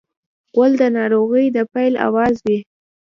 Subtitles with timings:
[0.53, 2.59] غول د ناروغۍ د پیل اواز وي.